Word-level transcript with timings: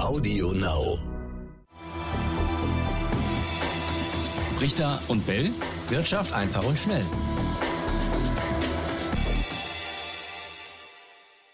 Audio 0.00 0.52
Now. 0.52 0.98
Richter 4.58 4.98
und 5.08 5.26
Bell. 5.26 5.50
Wirtschaft 5.90 6.32
einfach 6.32 6.64
und 6.64 6.78
schnell. 6.78 7.04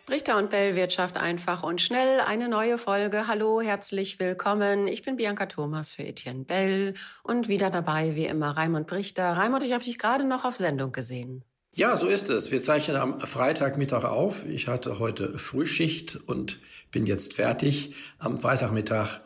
Richter 0.09 0.39
und 0.39 0.51
Bell 0.51 0.77
Wirtschaft 0.77 1.17
einfach 1.17 1.65
und 1.65 1.81
schnell. 1.81 2.21
Eine 2.21 2.49
neue 2.49 2.79
Folge. 2.79 3.27
Hallo, 3.27 3.61
herzlich 3.61 4.21
willkommen. 4.21 4.87
Ich 4.87 5.03
bin 5.03 5.17
Bianca 5.17 5.47
Thomas 5.47 5.91
für 5.91 6.05
Etienne 6.05 6.45
Bell 6.45 6.95
und 7.25 7.49
wieder 7.49 7.71
dabei 7.71 8.15
wie 8.15 8.27
immer 8.27 8.57
Raimund 8.57 8.87
Brichter. 8.87 9.37
Raimund, 9.37 9.65
ich 9.65 9.73
habe 9.73 9.85
dich 9.85 9.99
gerade 9.99 10.25
noch 10.25 10.45
auf 10.45 10.55
Sendung 10.55 10.93
gesehen. 10.93 11.45
Ja, 11.77 11.99
so 11.99 12.07
ist 12.07 12.31
es. 12.31 12.51
Wir 12.51 12.63
zeichnen 12.63 12.97
am 12.97 13.21
Freitagmittag 13.21 14.05
auf. 14.05 14.47
Ich 14.47 14.67
hatte 14.67 14.99
heute 14.99 15.39
Frühschicht 15.39 16.19
und 16.27 16.59
bin 16.91 17.05
jetzt 17.05 17.35
fertig 17.35 17.95
am 18.19 18.41
Freitagmittag 18.41 19.21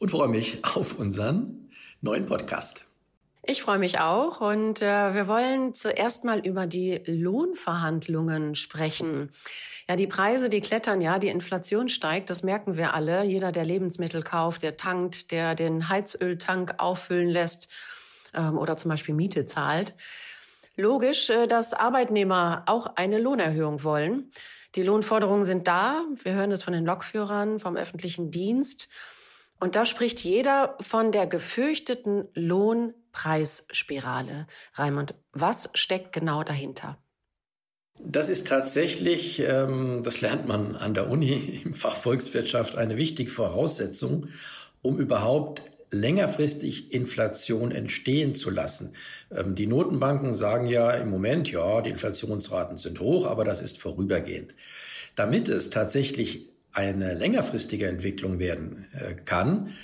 und 0.00 0.10
freue 0.10 0.26
mich 0.26 0.64
auf 0.76 0.98
unseren 0.98 1.70
neuen 2.00 2.26
Podcast. 2.26 2.86
Ich 3.44 3.62
freue 3.62 3.78
mich 3.78 4.00
auch 4.00 4.40
und 4.40 4.82
äh, 4.82 5.14
wir 5.14 5.28
wollen 5.28 5.74
zuerst 5.74 6.24
mal 6.24 6.44
über 6.44 6.66
die 6.66 7.02
Lohnverhandlungen 7.06 8.56
sprechen. 8.56 9.30
Ja, 9.88 9.94
die 9.94 10.08
Preise, 10.08 10.48
die 10.50 10.60
klettern, 10.60 11.00
ja, 11.02 11.20
die 11.20 11.28
Inflation 11.28 11.88
steigt, 11.88 12.30
das 12.30 12.42
merken 12.42 12.76
wir 12.76 12.94
alle. 12.94 13.22
Jeder, 13.22 13.52
der 13.52 13.64
Lebensmittel 13.64 14.24
kauft, 14.24 14.64
der 14.64 14.76
tankt, 14.76 15.30
der 15.30 15.54
den 15.54 15.88
Heizöltank 15.88 16.74
auffüllen 16.78 17.28
lässt 17.28 17.68
ähm, 18.34 18.58
oder 18.58 18.76
zum 18.76 18.88
Beispiel 18.88 19.14
Miete 19.14 19.46
zahlt. 19.46 19.94
Logisch, 20.76 21.30
äh, 21.30 21.46
dass 21.46 21.74
Arbeitnehmer 21.74 22.64
auch 22.66 22.96
eine 22.96 23.18
Lohnerhöhung 23.18 23.84
wollen. 23.84 24.30
Die 24.74 24.82
Lohnforderungen 24.82 25.44
sind 25.44 25.68
da. 25.68 26.06
Wir 26.22 26.32
hören 26.32 26.50
es 26.50 26.62
von 26.62 26.72
den 26.72 26.86
Lokführern, 26.86 27.60
vom 27.60 27.76
öffentlichen 27.76 28.30
Dienst. 28.30 28.88
Und 29.60 29.76
da 29.76 29.84
spricht 29.84 30.20
jeder 30.20 30.76
von 30.80 31.12
der 31.12 31.26
gefürchteten 31.26 32.28
Lohnpreisspirale. 32.34 34.46
Raimund, 34.74 35.14
was 35.32 35.68
steckt 35.74 36.12
genau 36.12 36.42
dahinter? 36.42 36.98
Das 38.00 38.28
ist 38.28 38.48
tatsächlich, 38.48 39.40
ähm, 39.40 40.02
das 40.02 40.20
lernt 40.20 40.48
man 40.48 40.76
an 40.76 40.94
der 40.94 41.10
Uni 41.10 41.62
im 41.64 41.74
Fach 41.74 41.96
Volkswirtschaft, 41.96 42.76
eine 42.76 42.96
wichtige 42.96 43.30
Voraussetzung, 43.30 44.28
um 44.80 44.98
überhaupt 44.98 45.62
längerfristig 45.92 46.92
Inflation 46.92 47.70
entstehen 47.70 48.34
zu 48.34 48.50
lassen. 48.50 48.94
Ähm, 49.30 49.54
die 49.54 49.66
Notenbanken 49.66 50.34
sagen 50.34 50.66
ja 50.66 50.90
im 50.90 51.10
Moment, 51.10 51.52
ja, 51.52 51.80
die 51.82 51.90
Inflationsraten 51.90 52.78
sind 52.78 52.98
hoch, 52.98 53.26
aber 53.26 53.44
das 53.44 53.60
ist 53.60 53.78
vorübergehend. 53.78 54.54
Damit 55.14 55.48
es 55.48 55.70
tatsächlich 55.70 56.48
eine 56.72 57.14
längerfristige 57.14 57.86
Entwicklung 57.86 58.38
werden 58.38 58.86
äh, 58.92 59.14
kann, 59.14 59.74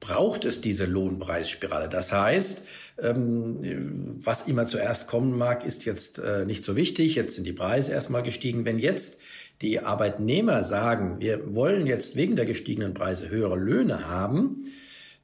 braucht 0.00 0.44
es 0.44 0.60
diese 0.60 0.86
Lohnpreisspirale. 0.86 1.88
Das 1.88 2.12
heißt, 2.12 2.62
ähm, 3.02 4.16
was 4.24 4.46
immer 4.46 4.64
zuerst 4.64 5.08
kommen 5.08 5.36
mag, 5.36 5.66
ist 5.66 5.84
jetzt 5.84 6.18
äh, 6.18 6.46
nicht 6.46 6.64
so 6.64 6.76
wichtig. 6.76 7.16
Jetzt 7.16 7.34
sind 7.34 7.46
die 7.46 7.52
Preise 7.52 7.92
erstmal 7.92 8.22
gestiegen. 8.22 8.64
Wenn 8.64 8.78
jetzt 8.78 9.20
die 9.60 9.80
Arbeitnehmer 9.80 10.62
sagen, 10.62 11.16
wir 11.18 11.54
wollen 11.54 11.86
jetzt 11.86 12.16
wegen 12.16 12.36
der 12.36 12.46
gestiegenen 12.46 12.94
Preise 12.94 13.28
höhere 13.28 13.56
Löhne 13.56 14.08
haben, 14.08 14.72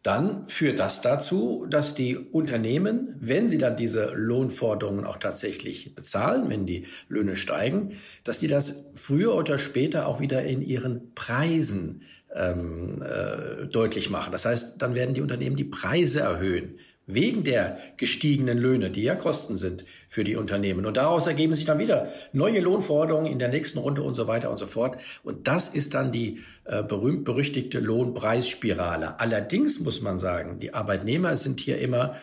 dann 0.05 0.47
führt 0.47 0.79
das 0.79 1.01
dazu, 1.01 1.67
dass 1.69 1.95
die 1.95 2.19
Unternehmen, 2.19 3.17
wenn 3.21 3.49
sie 3.49 3.57
dann 3.57 3.75
diese 3.75 4.13
Lohnforderungen 4.15 5.07
auch 5.07 5.17
tatsächlich 5.17 5.95
bezahlen, 5.95 6.51
wenn 6.51 6.67
die 6.67 6.87
Löhne 7.09 7.37
steigen, 7.37 7.97
dass 8.23 8.39
die 8.39 8.47
das 8.47 8.85
früher 8.95 9.35
oder 9.35 9.57
später 9.59 10.07
auch 10.07 10.21
wieder 10.21 10.45
in 10.45 10.61
ihren 10.61 11.15
Preisen 11.15 12.03
ähm, 12.35 13.03
äh, 13.03 13.67
deutlich 13.67 14.11
machen. 14.11 14.31
Das 14.31 14.45
heißt, 14.45 14.83
dann 14.83 14.95
werden 14.95 15.15
die 15.15 15.23
Unternehmen 15.23 15.57
die 15.57 15.65
Preise 15.65 16.21
erhöhen 16.21 16.79
wegen 17.07 17.45
der 17.45 17.79
gestiegenen 17.97 18.59
Löhne, 18.59 18.91
die 18.91 19.03
ja 19.03 19.15
Kosten 19.15 19.57
sind 19.57 19.85
für 20.09 20.25
die 20.25 20.37
Unternehmen. 20.37 20.87
Und 20.87 20.97
daraus 20.97 21.27
ergeben 21.27 21.55
sich 21.55 21.67
dann 21.67 21.79
wieder 21.79 22.09
neue 22.33 22.61
Lohnforderungen 22.61 23.31
in 23.31 23.39
der 23.39 23.49
nächsten 23.49 23.79
Runde 23.79 24.03
und 24.03 24.15
so 24.15 24.27
weiter 24.27 24.51
und 24.51 24.57
so 24.57 24.67
fort. 24.67 24.99
Und 25.23 25.47
das 25.47 25.69
ist 25.69 25.95
dann 25.95 26.13
die 26.13 26.41
äh, 26.65 26.83
berühmt-berüchtigte 26.83 27.79
Lohnpreisspirale. 27.79 29.21
Allerdings 29.21 29.81
muss 29.81 30.01
man 30.01 30.19
sagen, 30.19 30.59
die 30.59 30.73
Arbeitnehmer 30.73 31.37
sind 31.37 31.61
hier 31.61 31.79
immer 31.79 32.17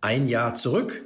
ein 0.00 0.28
Jahr 0.28 0.54
zurück 0.54 1.05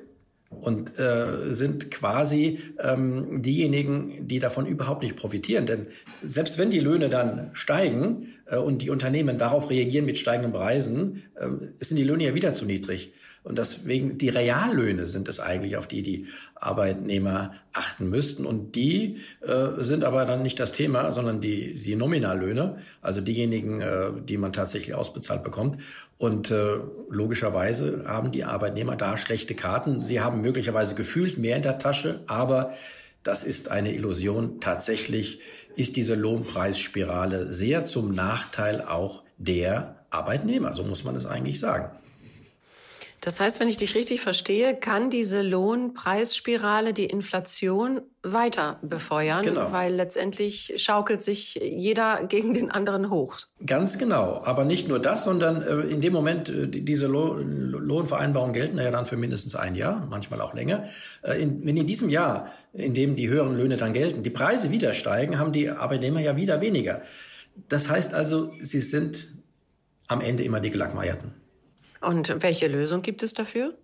und 0.51 0.99
äh, 0.99 1.53
sind 1.53 1.91
quasi 1.91 2.59
ähm, 2.79 3.41
diejenigen, 3.41 4.27
die 4.27 4.41
davon 4.41 4.67
überhaupt 4.67 5.03
nicht 5.03 5.17
profitieren. 5.17 5.65
Denn 5.67 5.87
selbst 6.23 6.59
wenn 6.59 6.71
die 6.71 6.81
Löhne 6.81 7.09
dann 7.09 7.51
steigen 7.53 8.35
äh, 8.47 8.57
und 8.57 8.83
die 8.83 8.91
Unternehmen 8.91 9.39
darauf 9.39 9.71
reagieren 9.71 10.05
mit 10.05 10.19
steigenden 10.19 10.53
Preisen, 10.53 11.23
äh, 11.37 11.49
sind 11.79 11.97
die 11.97 12.05
Löhne 12.05 12.25
ja 12.25 12.35
wieder 12.35 12.53
zu 12.53 12.65
niedrig. 12.65 13.13
Und 13.43 13.57
deswegen, 13.57 14.19
die 14.19 14.29
Reallöhne 14.29 15.07
sind 15.07 15.29
es 15.29 15.41
eigentlich, 15.41 15.77
auf 15.77 15.87
die 15.87 16.03
die 16.03 16.27
Arbeitnehmer 16.55 17.55
achten 17.73 18.09
müssten. 18.09 18.45
Und 18.45 18.75
die 18.75 19.19
äh, 19.41 19.83
sind 19.83 20.05
aber 20.05 20.27
dann 20.27 20.43
nicht 20.43 20.61
das 20.61 20.73
Thema, 20.73 21.11
sondern 21.13 21.41
die, 21.41 21.75
die 21.75 21.97
Nominallöhne, 21.97 22.79
also 23.01 23.21
diejenigen, 23.21 23.81
äh, 23.81 24.11
die 24.23 24.37
man 24.37 24.53
tatsächlich 24.53 24.95
ausbezahlt 24.95 25.43
bekommt. 25.43 25.79
Und 26.19 26.51
äh, 26.51 26.77
logischerweise 27.09 28.05
haben 28.07 28.31
die 28.31 28.45
Arbeitnehmer 28.45 28.97
da 28.97 29.17
schlechte 29.17 29.55
Karten. 29.55 30.05
Sie 30.05 30.21
haben 30.21 30.43
möglicherweise 30.43 30.95
gefühlt 30.95 31.39
mehr 31.39 31.57
in 31.57 31.63
der 31.63 31.79
Tasche, 31.79 32.21
aber 32.27 32.75
das 33.23 33.45
ist 33.45 33.71
eine 33.71 33.95
Illusion. 33.95 34.61
Tatsächlich 34.61 35.41
ist 35.77 35.97
diese 35.97 36.15
Lohnpreisspirale 36.15 37.53
sehr 37.53 37.85
zum 37.85 38.15
Nachteil 38.15 38.83
auch 38.83 39.23
der 39.39 40.05
Arbeitnehmer. 40.11 40.75
So 40.75 40.85
muss 40.85 41.05
man 41.05 41.17
es 41.17 41.27
eigentlich 41.27 41.59
sagen. 41.59 41.91
Das 43.21 43.39
heißt, 43.39 43.61
wenn 43.61 43.69
ich 43.69 43.77
dich 43.77 43.95
richtig 43.95 44.23
verstehe, 44.23 44.75
kann 44.75 45.11
diese 45.11 45.43
Lohnpreisspirale 45.43 46.95
die 46.95 47.05
Inflation 47.05 48.01
weiter 48.23 48.79
befeuern, 48.83 49.43
genau. 49.43 49.73
weil 49.73 49.93
letztendlich 49.93 50.75
schaukelt 50.77 51.23
sich 51.23 51.57
jeder 51.57 52.25
gegen 52.25 52.55
den 52.55 52.71
anderen 52.71 53.11
hoch. 53.11 53.39
Ganz 53.65 53.99
genau. 53.99 54.41
Aber 54.45 54.65
nicht 54.65 54.89
nur 54.89 54.99
das, 54.99 55.25
sondern 55.25 55.61
äh, 55.63 55.93
in 55.93 56.01
dem 56.01 56.15
Moment, 56.15 56.49
äh, 56.49 56.69
diese 56.69 57.07
Lohnvereinbarungen 57.09 58.55
gelten 58.55 58.79
ja 58.79 58.91
dann 58.91 59.05
für 59.05 59.19
mindestens 59.19 59.55
ein 59.55 59.75
Jahr, 59.75 60.07
manchmal 60.09 60.41
auch 60.41 60.55
länger. 60.55 60.89
Äh, 61.23 61.47
wenn 61.47 61.77
in 61.77 61.87
diesem 61.87 62.09
Jahr, 62.09 62.51
in 62.73 62.95
dem 62.95 63.17
die 63.17 63.29
höheren 63.29 63.55
Löhne 63.55 63.77
dann 63.77 63.93
gelten, 63.93 64.23
die 64.23 64.31
Preise 64.31 64.71
wieder 64.71 64.95
steigen, 64.95 65.39
haben 65.39 65.53
die 65.53 65.69
Arbeitnehmer 65.69 66.21
ja 66.21 66.37
wieder 66.37 66.63
weniger. 66.63 67.03
Das 67.69 67.91
heißt 67.91 68.15
also, 68.15 68.53
sie 68.61 68.81
sind 68.81 69.29
am 70.09 70.23
Ende 70.23 70.43
immer 70.43 70.61
die 70.61 70.71
Gelackmeierten. 70.71 71.40
Und 72.01 72.43
welche 72.43 72.67
Lösung 72.67 73.03
gibt 73.03 73.23
es 73.23 73.35
dafür? 73.35 73.75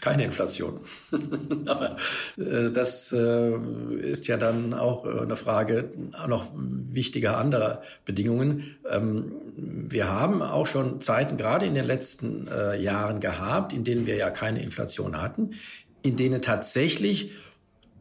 Keine 0.00 0.24
Inflation. 0.24 0.80
Aber 1.66 1.96
äh, 2.36 2.70
das 2.70 3.12
äh, 3.12 3.56
ist 4.02 4.26
ja 4.28 4.36
dann 4.36 4.74
auch 4.74 5.06
äh, 5.06 5.20
eine 5.20 5.36
Frage 5.36 5.90
noch 6.28 6.52
wichtiger 6.54 7.38
anderer 7.38 7.82
Bedingungen. 8.04 8.76
Ähm, 8.90 9.32
wir 9.56 10.10
haben 10.10 10.42
auch 10.42 10.66
schon 10.66 11.00
Zeiten, 11.00 11.38
gerade 11.38 11.64
in 11.64 11.74
den 11.74 11.86
letzten 11.86 12.46
Jahren 12.78 13.20
gehabt, 13.20 13.72
in 13.72 13.84
denen 13.84 14.06
wir 14.06 14.16
ja 14.16 14.30
keine 14.30 14.62
Inflation 14.62 15.20
hatten, 15.20 15.52
in 16.02 16.16
denen 16.16 16.42
tatsächlich 16.42 17.30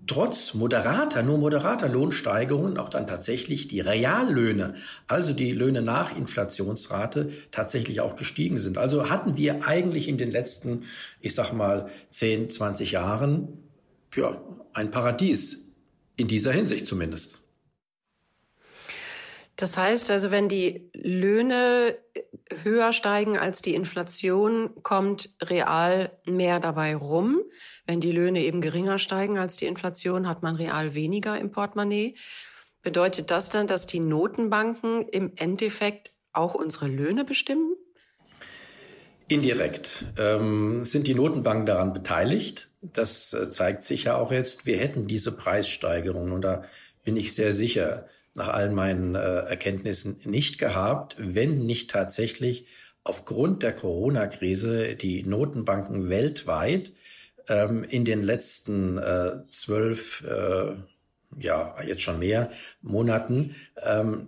trotz 0.08 0.54
moderater, 0.54 1.24
nur 1.24 1.38
moderater 1.38 1.90
Lohnsteigerungen 1.90 2.78
auch 2.78 2.90
dann 2.90 3.08
tatsächlich 3.08 3.68
die 3.68 3.80
Reallöhne, 3.80 4.76
also 5.08 5.34
die 5.34 5.52
Löhne 5.52 5.82
nach 5.82 6.16
Inflationsrate, 6.16 7.32
tatsächlich 7.52 8.02
auch 8.02 8.16
gestiegen 8.16 8.60
sind. 8.60 8.78
Also 8.78 9.10
hatten 9.10 9.38
wir 9.38 9.66
eigentlich 9.68 10.08
in 10.08 10.18
den 10.18 10.32
letzten, 10.32 10.84
ich 11.22 11.36
sag 11.36 11.54
mal, 11.54 11.90
10, 12.10 12.50
20 12.50 12.92
Jahren, 12.92 13.48
ja, 14.16 14.42
ein 14.74 14.92
Paradies 14.92 15.72
in 16.18 16.28
dieser 16.28 16.52
Hinsicht 16.52 16.88
zumindest. 16.88 17.45
Das 19.56 19.78
heißt 19.78 20.12
also, 20.12 20.32
wenn 20.32 20.50
die 20.50 20.90
Löhne 20.94 21.98
höher 22.64 22.92
steigen 22.92 23.38
als 23.38 23.62
die 23.62 23.74
Inflation, 23.74 24.72
kommt 24.84 25.30
real 25.42 26.12
mehr 26.26 26.60
dabei 26.60 26.96
rum. 26.96 27.42
Wenn 27.86 28.02
die 28.02 28.12
Löhne 28.12 28.44
eben 28.44 28.60
geringer 28.60 28.98
steigen 28.98 29.38
als 29.38 29.56
die 29.56 29.66
Inflation, 29.66 30.28
hat 30.28 30.44
man 30.44 30.56
real 30.56 30.94
weniger 30.94 31.40
im 31.40 31.52
Portemonnaie. 31.52 32.16
Bedeutet 32.82 33.32
das 33.32 33.50
dann, 33.50 33.66
dass 33.66 33.88
die 33.88 34.00
Notenbanken 34.00 35.08
im 35.08 35.32
Endeffekt 35.38 36.12
auch 36.34 36.54
unsere 36.54 36.88
Löhne 36.88 37.24
bestimmen? 37.24 37.76
Indirekt 39.28 40.06
ähm, 40.18 40.86
sind 40.86 41.08
die 41.08 41.16
Notenbanken 41.16 41.66
daran 41.66 41.94
beteiligt. 41.94 42.70
Das 42.82 43.34
äh, 43.34 43.50
zeigt 43.50 43.84
sich 43.84 44.04
ja 44.04 44.18
auch 44.18 44.32
jetzt. 44.32 44.68
Wir 44.68 44.78
hätten 44.78 45.08
diese 45.08 45.32
Preissteigerungen 45.32 46.32
und 46.32 46.42
da 46.42 46.66
bin 47.04 47.18
ich 47.18 47.34
sehr 47.34 47.54
sicher, 47.54 48.08
nach 48.36 48.50
allen 48.50 48.74
meinen 48.74 49.16
äh, 49.16 49.20
Erkenntnissen 49.20 50.20
nicht 50.26 50.58
gehabt, 50.58 51.16
wenn 51.20 51.66
nicht 51.66 51.90
tatsächlich 51.90 52.68
aufgrund 53.04 53.64
der 53.64 53.74
Corona-Krise 53.74 54.96
die 54.96 55.24
Notenbanken 55.24 56.10
weltweit 56.10 56.92
ähm, 57.48 57.84
in 57.84 58.06
den 58.06 58.24
letzten 58.24 58.98
äh, 58.98 59.38
zwölf, 59.50 60.24
äh, 60.24 60.76
ja 61.40 61.76
jetzt 61.84 62.02
schon 62.02 62.20
mehr 62.20 62.52
Monaten 62.82 63.56
ähm, 63.84 64.28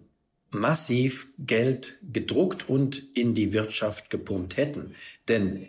massiv 0.51 1.27
Geld 1.37 1.97
gedruckt 2.01 2.69
und 2.69 3.03
in 3.15 3.33
die 3.33 3.53
Wirtschaft 3.53 4.09
gepumpt 4.09 4.57
hätten. 4.57 4.95
Denn 5.27 5.67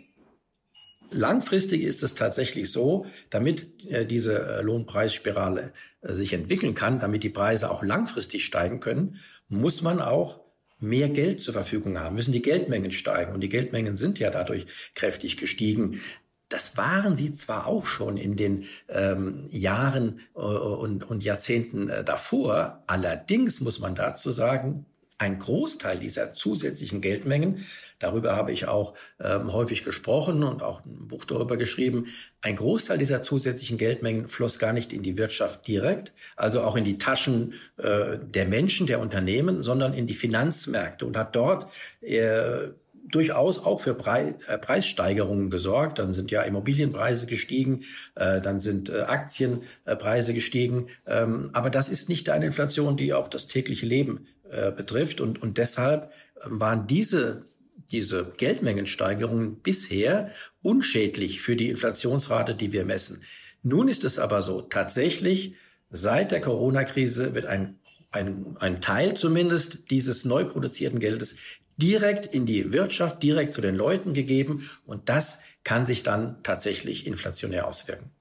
langfristig 1.11 1.83
ist 1.83 2.03
es 2.03 2.15
tatsächlich 2.15 2.71
so, 2.71 3.05
damit 3.29 3.85
äh, 3.85 4.05
diese 4.05 4.39
äh, 4.39 4.61
Lohnpreisspirale 4.61 5.73
äh, 6.01 6.13
sich 6.13 6.33
entwickeln 6.33 6.75
kann, 6.75 6.99
damit 6.99 7.23
die 7.23 7.29
Preise 7.29 7.71
auch 7.71 7.83
langfristig 7.83 8.45
steigen 8.45 8.79
können, 8.79 9.17
muss 9.47 9.81
man 9.81 10.01
auch 10.01 10.41
mehr 10.79 11.09
Geld 11.09 11.41
zur 11.41 11.53
Verfügung 11.53 11.99
haben, 11.99 12.15
müssen 12.15 12.31
die 12.31 12.41
Geldmengen 12.41 12.91
steigen. 12.91 13.33
Und 13.33 13.41
die 13.41 13.49
Geldmengen 13.49 13.95
sind 13.95 14.19
ja 14.19 14.29
dadurch 14.29 14.65
kräftig 14.95 15.37
gestiegen. 15.37 15.99
Das 16.47 16.77
waren 16.77 17.15
sie 17.15 17.33
zwar 17.33 17.67
auch 17.67 17.85
schon 17.85 18.17
in 18.17 18.35
den 18.35 18.65
ähm, 18.87 19.45
Jahren 19.49 20.21
äh, 20.35 20.39
und, 20.39 21.03
und 21.03 21.23
Jahrzehnten 21.23 21.89
äh, 21.89 22.03
davor, 22.03 22.83
allerdings 22.87 23.59
muss 23.59 23.79
man 23.79 23.93
dazu 23.93 24.31
sagen, 24.31 24.85
ein 25.19 25.37
Großteil 25.37 25.99
dieser 25.99 26.33
zusätzlichen 26.33 27.01
Geldmengen, 27.01 27.65
darüber 27.99 28.35
habe 28.35 28.51
ich 28.51 28.67
auch 28.67 28.93
ähm, 29.19 29.51
häufig 29.53 29.83
gesprochen 29.83 30.43
und 30.43 30.63
auch 30.63 30.83
ein 30.85 31.07
Buch 31.07 31.25
darüber 31.25 31.57
geschrieben, 31.57 32.07
ein 32.41 32.55
Großteil 32.55 32.97
dieser 32.97 33.21
zusätzlichen 33.21 33.77
Geldmengen 33.77 34.27
floss 34.29 34.57
gar 34.57 34.73
nicht 34.73 34.93
in 34.93 35.03
die 35.03 35.17
Wirtschaft 35.17 35.67
direkt, 35.67 36.13
also 36.37 36.61
auch 36.61 36.77
in 36.77 36.85
die 36.85 36.97
Taschen 36.97 37.53
äh, 37.77 38.17
der 38.17 38.45
Menschen, 38.45 38.87
der 38.87 39.01
Unternehmen, 39.01 39.61
sondern 39.61 39.93
in 39.93 40.07
die 40.07 40.13
Finanzmärkte 40.13 41.05
und 41.05 41.17
hat 41.17 41.35
dort 41.35 41.69
äh, 42.01 42.69
durchaus 43.11 43.59
auch 43.59 43.81
für 43.81 43.93
Pre 43.93 44.35
äh, 44.47 44.57
Preissteigerungen 44.57 45.49
gesorgt. 45.49 45.99
Dann 45.99 46.13
sind 46.13 46.31
ja 46.31 46.41
Immobilienpreise 46.41 47.25
gestiegen, 47.25 47.83
äh, 48.15 48.39
dann 48.41 48.59
sind 48.59 48.89
äh, 48.89 49.01
Aktienpreise 49.01 50.33
gestiegen. 50.33 50.87
Ähm, 51.05 51.49
aber 51.53 51.69
das 51.69 51.89
ist 51.89 52.09
nicht 52.09 52.29
eine 52.29 52.45
Inflation, 52.45 52.97
die 52.97 53.13
auch 53.13 53.27
das 53.27 53.47
tägliche 53.47 53.85
Leben 53.85 54.27
äh, 54.49 54.71
betrifft. 54.71 55.21
Und, 55.21 55.41
und 55.41 55.57
deshalb 55.57 56.11
waren 56.45 56.87
diese 56.87 57.49
diese 57.91 58.33
Geldmengensteigerungen 58.37 59.61
bisher 59.61 60.31
unschädlich 60.61 61.41
für 61.41 61.55
die 61.55 61.69
Inflationsrate, 61.69 62.53
die 62.55 62.71
wir 62.71 62.85
messen. 62.85 63.23
Nun 63.63 63.87
ist 63.87 64.03
es 64.03 64.19
aber 64.19 64.41
so, 64.41 64.61
tatsächlich 64.61 65.55
seit 65.89 66.31
der 66.31 66.41
Corona-Krise 66.41 67.33
wird 67.33 67.45
ein, 67.45 67.79
ein, 68.11 68.55
ein 68.59 68.79
Teil 68.81 69.15
zumindest 69.15 69.89
dieses 69.91 70.23
neu 70.23 70.45
produzierten 70.45 70.99
Geldes 70.99 71.37
direkt 71.77 72.25
in 72.25 72.45
die 72.45 72.73
Wirtschaft, 72.73 73.23
direkt 73.23 73.53
zu 73.53 73.61
den 73.61 73.75
Leuten 73.75 74.13
gegeben. 74.13 74.69
Und 74.85 75.09
das 75.09 75.39
kann 75.63 75.85
sich 75.85 76.03
dann 76.03 76.43
tatsächlich 76.43 77.07
inflationär 77.07 77.67
auswirken. 77.67 78.11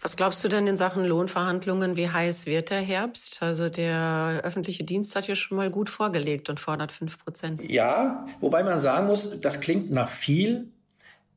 Was 0.00 0.16
glaubst 0.16 0.44
du 0.44 0.48
denn 0.48 0.66
in 0.66 0.76
Sachen 0.76 1.04
Lohnverhandlungen? 1.04 1.96
Wie 1.96 2.08
heiß 2.08 2.46
wird 2.46 2.70
der 2.70 2.80
Herbst? 2.80 3.42
Also 3.42 3.68
der 3.68 4.40
öffentliche 4.44 4.84
Dienst 4.84 5.16
hat 5.16 5.26
ja 5.26 5.34
schon 5.34 5.56
mal 5.56 5.70
gut 5.70 5.90
vorgelegt 5.90 6.48
und 6.48 6.60
fordert 6.60 6.92
fünf 6.92 7.18
Prozent. 7.22 7.68
Ja, 7.68 8.26
wobei 8.40 8.62
man 8.62 8.80
sagen 8.80 9.08
muss, 9.08 9.40
das 9.40 9.60
klingt 9.60 9.90
nach 9.90 10.08
viel, 10.08 10.68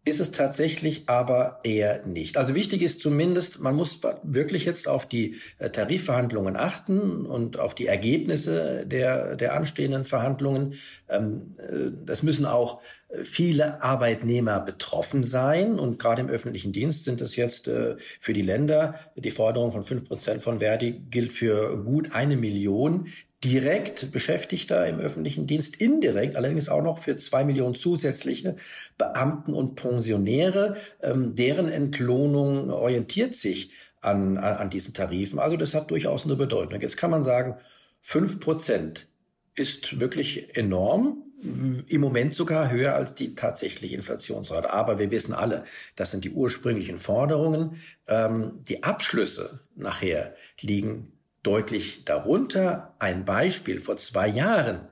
ist 0.04 0.20
es 0.20 0.32
tatsächlich 0.32 1.04
aber 1.08 1.60
eher 1.64 2.06
nicht. 2.08 2.36
Also 2.36 2.56
wichtig 2.56 2.82
ist 2.82 3.02
zumindest, 3.02 3.60
man 3.60 3.76
muss 3.76 4.00
wirklich 4.24 4.66
jetzt 4.66 4.88
auf 4.88 5.08
die 5.08 5.36
äh, 5.60 5.70
Tarifverhandlungen 5.70 6.56
achten 6.56 7.26
und 7.28 7.60
auf 7.60 7.76
die 7.76 7.86
Ergebnisse 7.86 8.88
der, 8.88 9.36
der 9.36 9.54
anstehenden 9.54 10.04
Verhandlungen. 10.04 10.74
Ähm, 11.08 11.56
äh, 11.60 11.92
das 12.04 12.24
müssen 12.24 12.48
auch 12.48 12.82
äh, 13.10 13.24
viele 13.24 13.84
Arbeitnehmer 13.84 14.60
betroffen 14.60 15.24
sein. 15.24 15.78
Und 15.78 16.00
gerade 16.00 16.22
im 16.22 16.30
öffentlichen 16.30 16.74
Dienst 16.74 17.04
sind 17.04 17.22
es 17.22 17.36
jetzt 17.36 17.66
für 17.66 18.34
die 18.34 18.42
Länder, 18.42 18.96
die 19.16 19.30
Forderung 19.30 19.72
von 19.72 19.84
fünf 19.84 20.06
Prozent 20.06 20.42
von 20.42 20.60
Verdi 20.60 20.94
gilt 21.12 21.32
für 21.32 21.78
gut 21.84 22.14
eine 22.14 22.38
Million 22.38 23.08
direkt 23.44 24.12
Beschäftigter 24.12 24.88
im 24.88 25.00
öffentlichen 25.00 25.48
Dienst, 25.48 25.82
indirekt 25.82 26.36
allerdings 26.36 26.70
auch 26.70 26.84
noch 26.84 27.00
für 27.00 27.18
zwei 27.18 27.44
Millionen 27.44 27.76
zusätzliche 27.76 28.56
Beamten 28.98 29.54
und 29.54 29.76
Pensionäre. 29.76 30.78
Ähm, 31.02 31.34
deren 31.36 31.70
Entlohnung 31.70 32.70
orientiert 32.70 33.36
sich 33.36 33.72
an, 34.02 34.38
an 34.38 34.70
diesen 34.70 34.94
Tarifen. 34.94 35.40
Also 35.40 35.58
das 35.58 35.74
hat 35.74 35.92
durchaus 35.92 36.26
eine 36.26 36.36
Bedeutung. 36.36 36.80
Jetzt 36.82 36.98
kann 36.98 37.12
man 37.12 37.24
sagen, 37.24 37.56
fünf 38.02 38.40
Prozent 38.40 39.08
ist 39.56 40.00
wirklich 40.00 40.56
enorm. 40.56 41.24
Im 41.44 42.02
Moment 42.02 42.36
sogar 42.36 42.70
höher 42.70 42.94
als 42.94 43.16
die 43.16 43.34
tatsächliche 43.34 43.96
Inflationsrate. 43.96 44.72
Aber 44.72 45.00
wir 45.00 45.10
wissen 45.10 45.34
alle, 45.34 45.64
das 45.96 46.12
sind 46.12 46.24
die 46.24 46.30
ursprünglichen 46.30 47.00
Forderungen. 47.00 47.78
Ähm, 48.08 48.60
die 48.68 48.84
Abschlüsse 48.84 49.62
nachher 49.76 50.36
liegen 50.60 51.14
deutlich 51.44 52.06
darunter. 52.06 52.96
Ein 53.00 53.26
Beispiel 53.26 53.80
vor 53.80 53.98
zwei 53.98 54.28
Jahren 54.28 54.88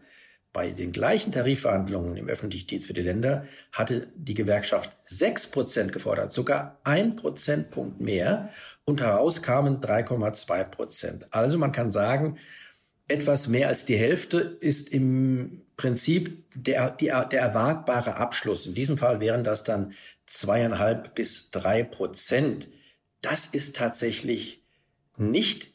bei 0.51 0.71
den 0.71 0.91
gleichen 0.91 1.31
Tarifverhandlungen 1.31 2.17
im 2.17 2.27
öffentlichen 2.27 2.67
Dienst 2.67 2.87
für 2.87 2.93
die 2.93 3.03
Länder 3.03 3.45
hatte 3.71 4.07
die 4.15 4.33
Gewerkschaft 4.33 4.91
sechs 5.03 5.45
Prozent 5.47 5.91
gefordert, 5.91 6.33
sogar 6.33 6.79
ein 6.83 7.15
Prozentpunkt 7.15 8.01
mehr 8.01 8.49
und 8.83 9.01
heraus 9.01 9.43
kamen 9.43 9.79
3,2 9.79 10.63
Prozent. 10.65 11.27
Also 11.31 11.59
man 11.59 11.71
kann 11.71 11.91
sagen, 11.91 12.37
etwas 13.07 13.47
mehr 13.47 13.67
als 13.67 13.85
die 13.85 13.97
Hälfte 13.97 14.39
ist 14.39 14.89
im 14.89 15.61
Prinzip 15.77 16.43
der, 16.55 16.91
die, 16.91 17.07
der 17.07 17.41
erwartbare 17.41 18.15
Abschluss. 18.15 18.67
In 18.67 18.73
diesem 18.73 18.97
Fall 18.97 19.19
wären 19.19 19.43
das 19.43 19.63
dann 19.63 19.93
zweieinhalb 20.25 21.15
bis 21.15 21.51
drei 21.51 21.83
Prozent. 21.83 22.69
Das 23.21 23.45
ist 23.47 23.75
tatsächlich 23.75 24.63
nicht 25.17 25.73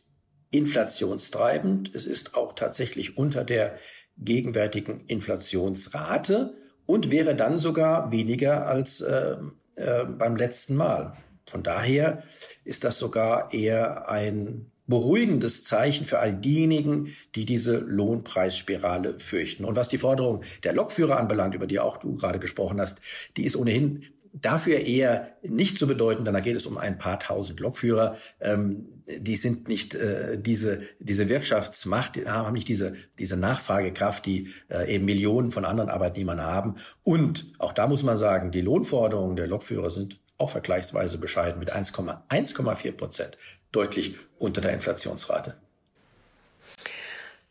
inflationstreibend. 0.54 1.94
Es 1.94 2.04
ist 2.04 2.34
auch 2.34 2.54
tatsächlich 2.54 3.18
unter 3.18 3.44
der 3.44 3.78
gegenwärtigen 4.16 5.04
Inflationsrate 5.06 6.54
und 6.86 7.10
wäre 7.10 7.34
dann 7.34 7.58
sogar 7.58 8.12
weniger 8.12 8.66
als 8.66 9.00
äh, 9.00 9.36
äh, 9.74 10.04
beim 10.04 10.36
letzten 10.36 10.76
Mal. 10.76 11.16
Von 11.46 11.62
daher 11.62 12.22
ist 12.64 12.84
das 12.84 12.98
sogar 12.98 13.52
eher 13.52 14.08
ein 14.08 14.70
beruhigendes 14.86 15.64
Zeichen 15.64 16.04
für 16.04 16.18
all 16.20 16.34
diejenigen, 16.34 17.14
die 17.34 17.46
diese 17.46 17.78
Lohnpreisspirale 17.78 19.18
fürchten. 19.18 19.64
Und 19.64 19.76
was 19.76 19.88
die 19.88 19.98
Forderung 19.98 20.42
der 20.62 20.74
Lokführer 20.74 21.18
anbelangt, 21.18 21.54
über 21.54 21.66
die 21.66 21.80
auch 21.80 21.96
du 21.96 22.14
gerade 22.14 22.38
gesprochen 22.38 22.80
hast, 22.80 23.00
die 23.36 23.44
ist 23.44 23.56
ohnehin 23.56 24.04
dafür 24.34 24.80
eher 24.80 25.36
nicht 25.42 25.78
zu 25.78 25.86
bedeuten, 25.86 26.24
denn 26.24 26.34
da 26.34 26.40
geht 26.40 26.56
es 26.56 26.66
um 26.66 26.76
ein 26.76 26.98
paar 26.98 27.20
tausend 27.20 27.60
Lokführer. 27.60 28.16
Ähm, 28.40 29.02
die 29.06 29.36
sind 29.36 29.68
nicht 29.68 29.94
äh, 29.94 30.36
diese, 30.38 30.82
diese 30.98 31.28
Wirtschaftsmacht, 31.28 32.16
die 32.16 32.26
haben 32.26 32.52
nicht 32.54 32.68
diese, 32.68 32.94
diese 33.18 33.36
Nachfragekraft, 33.36 34.26
die 34.26 34.48
äh, 34.68 34.92
eben 34.92 35.04
Millionen 35.04 35.52
von 35.52 35.64
anderen 35.64 35.88
Arbeitnehmern 35.88 36.42
haben. 36.42 36.76
Und 37.04 37.52
auch 37.58 37.72
da 37.72 37.86
muss 37.86 38.02
man 38.02 38.18
sagen, 38.18 38.50
die 38.50 38.60
Lohnforderungen 38.60 39.36
der 39.36 39.46
Lokführer 39.46 39.90
sind 39.90 40.18
auch 40.36 40.50
vergleichsweise 40.50 41.18
bescheiden 41.18 41.60
mit 41.60 41.72
1,1,4 41.72 42.92
Prozent, 42.92 43.38
deutlich 43.70 44.16
unter 44.38 44.60
der 44.60 44.72
Inflationsrate. 44.72 45.54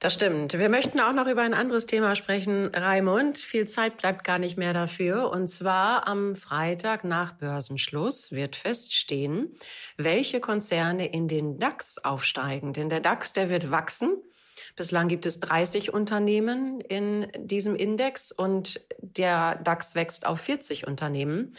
Das 0.04 0.16
stimmt. 0.16 0.60
Wir 0.60 0.68
möchten 0.68 1.00
auch 1.00 1.14
noch 1.14 1.28
über 1.28 1.44
ein 1.44 1.54
anderes 1.54 1.86
Thema 1.86 2.18
sprechen, 2.18 2.72
Raimund. 2.76 3.38
Viel 3.38 3.70
Zeit 3.70 3.96
bleibt 3.96 4.26
gar 4.26 4.38
nicht 4.38 4.58
mehr 4.58 4.74
dafür. 4.74 5.32
Und 5.32 5.48
zwar 5.48 6.10
am 6.10 6.36
Freitag 6.36 7.06
nach 7.06 7.32
Börsenschluss 7.32 8.34
wird 8.34 8.58
feststehen, 8.58 9.56
welche 9.96 10.42
Konzerne 10.42 11.08
in 11.08 11.30
den 11.30 11.58
DAX 11.58 12.00
aufsteigen. 12.00 12.74
Denn 12.74 12.90
der 12.90 13.00
DAX, 13.00 13.32
der 13.32 13.50
wird 13.50 13.72
wachsen. 13.72 14.18
Bislang 14.76 15.08
gibt 15.08 15.26
es 15.26 15.40
30 15.40 15.94
Unternehmen 15.94 16.82
in 16.82 17.32
diesem 17.38 17.78
Index 17.78 18.34
und 18.34 18.82
der 19.00 19.56
DAX 19.56 19.96
wächst 19.96 20.26
auf 20.28 20.42
40 20.42 20.86
Unternehmen. 20.86 21.56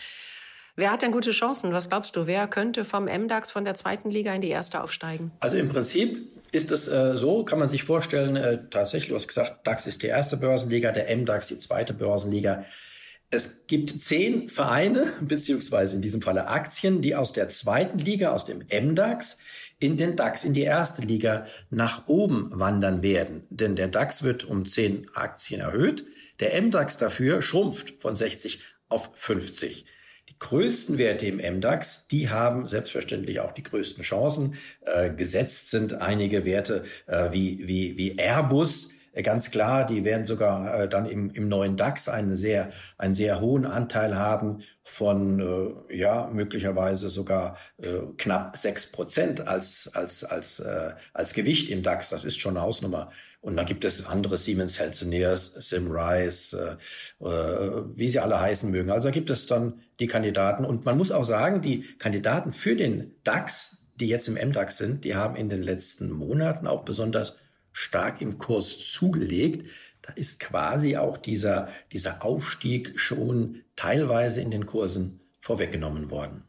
Wer 0.76 0.90
hat 0.90 1.02
denn 1.02 1.12
gute 1.12 1.30
Chancen? 1.30 1.72
Was 1.72 1.88
glaubst 1.88 2.16
du? 2.16 2.26
Wer 2.26 2.48
könnte 2.48 2.84
vom 2.84 3.04
MDAX 3.04 3.52
von 3.52 3.64
der 3.64 3.74
zweiten 3.74 4.10
Liga 4.10 4.34
in 4.34 4.40
die 4.40 4.48
erste 4.48 4.82
aufsteigen? 4.82 5.30
Also 5.38 5.56
im 5.56 5.68
Prinzip 5.68 6.32
ist 6.50 6.72
es 6.72 6.88
äh, 6.88 7.16
so, 7.16 7.44
kann 7.44 7.60
man 7.60 7.68
sich 7.68 7.84
vorstellen, 7.84 8.34
äh, 8.34 8.58
tatsächlich, 8.70 9.10
du 9.10 9.14
hast 9.14 9.28
gesagt, 9.28 9.66
DAX 9.66 9.86
ist 9.86 10.02
die 10.02 10.08
erste 10.08 10.36
Börsenliga, 10.36 10.90
der 10.90 11.14
MDAX 11.16 11.48
die 11.48 11.58
zweite 11.58 11.94
Börsenliga. 11.94 12.64
Es 13.30 13.66
gibt 13.68 14.02
zehn 14.02 14.48
Vereine, 14.48 15.12
beziehungsweise 15.20 15.94
in 15.94 16.02
diesem 16.02 16.22
Falle 16.22 16.48
Aktien, 16.48 17.02
die 17.02 17.14
aus 17.14 17.32
der 17.32 17.48
zweiten 17.48 17.98
Liga, 17.98 18.32
aus 18.32 18.44
dem 18.44 18.64
MDAX, 18.68 19.38
in 19.78 19.96
den 19.96 20.16
DAX, 20.16 20.44
in 20.44 20.54
die 20.54 20.62
erste 20.62 21.02
Liga 21.02 21.46
nach 21.70 22.08
oben 22.08 22.50
wandern 22.52 23.02
werden. 23.02 23.46
Denn 23.50 23.76
der 23.76 23.88
DAX 23.88 24.24
wird 24.24 24.42
um 24.42 24.64
zehn 24.64 25.06
Aktien 25.14 25.60
erhöht, 25.60 26.04
der 26.40 26.60
MDAX 26.60 26.96
dafür 26.96 27.42
schrumpft 27.42 27.94
von 28.00 28.16
60 28.16 28.60
auf 28.88 29.10
50. 29.14 29.84
Die 30.34 30.38
größten 30.40 30.98
Werte 30.98 31.26
im 31.26 31.36
MDAX, 31.36 32.08
die 32.08 32.28
haben 32.28 32.66
selbstverständlich 32.66 33.40
auch 33.40 33.52
die 33.52 33.62
größten 33.62 34.02
Chancen. 34.02 34.54
Äh, 34.80 35.10
gesetzt 35.10 35.70
sind 35.70 35.94
einige 35.94 36.44
Werte 36.44 36.84
äh, 37.06 37.32
wie, 37.32 37.66
wie, 37.68 37.96
wie 37.96 38.18
Airbus, 38.18 38.90
ganz 39.22 39.50
klar, 39.50 39.86
die 39.86 40.04
werden 40.04 40.26
sogar 40.26 40.82
äh, 40.82 40.88
dann 40.88 41.06
im, 41.06 41.30
im 41.30 41.48
neuen 41.48 41.76
DAX 41.76 42.08
einen 42.08 42.34
sehr, 42.34 42.72
einen 42.98 43.14
sehr 43.14 43.40
hohen 43.40 43.64
Anteil 43.64 44.16
haben 44.16 44.62
von, 44.82 45.40
äh, 45.88 45.96
ja, 45.96 46.28
möglicherweise 46.32 47.08
sogar 47.08 47.56
äh, 47.78 48.00
knapp 48.18 48.56
sechs 48.56 48.90
Prozent 48.90 49.46
als, 49.46 49.90
als, 49.94 50.24
als, 50.24 50.60
äh, 50.60 50.92
als 51.12 51.32
Gewicht 51.32 51.68
im 51.68 51.82
DAX. 51.82 52.10
Das 52.10 52.24
ist 52.24 52.38
schon 52.38 52.56
eine 52.56 52.66
Hausnummer. 52.66 53.10
Und 53.40 53.56
dann 53.56 53.66
gibt 53.66 53.84
es 53.84 54.06
andere 54.06 54.38
Siemens 54.38 54.80
Healthineers, 54.80 55.52
Simrise, 55.54 56.78
äh, 57.20 57.24
äh, 57.24 57.82
wie 57.94 58.08
sie 58.08 58.18
alle 58.18 58.40
heißen 58.40 58.70
mögen. 58.70 58.90
Also 58.90 59.08
da 59.08 59.12
gibt 59.12 59.28
es 59.28 59.46
dann 59.46 59.82
die 60.00 60.06
Kandidaten. 60.06 60.64
Und 60.64 60.86
man 60.86 60.96
muss 60.96 61.12
auch 61.12 61.24
sagen, 61.24 61.60
die 61.60 61.82
Kandidaten 61.98 62.52
für 62.52 62.74
den 62.74 63.14
DAX, 63.22 63.90
die 63.96 64.08
jetzt 64.08 64.28
im 64.28 64.34
MDAX 64.34 64.78
sind, 64.78 65.04
die 65.04 65.14
haben 65.14 65.36
in 65.36 65.50
den 65.50 65.62
letzten 65.62 66.10
Monaten 66.10 66.66
auch 66.66 66.84
besonders 66.84 67.36
stark 67.74 68.22
im 68.22 68.38
Kurs 68.38 68.78
zugelegt. 68.78 69.68
Da 70.00 70.14
ist 70.14 70.40
quasi 70.40 70.96
auch 70.96 71.18
dieser, 71.18 71.68
dieser 71.92 72.24
Aufstieg 72.24 72.98
schon 72.98 73.64
teilweise 73.76 74.40
in 74.40 74.50
den 74.50 74.64
Kursen 74.64 75.20
vorweggenommen 75.40 76.10
worden. 76.10 76.44